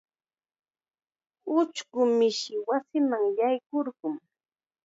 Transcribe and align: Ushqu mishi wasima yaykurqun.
Ushqu 1.57 1.99
mishi 2.17 2.53
wasima 2.67 3.17
yaykurqun. 3.39 4.15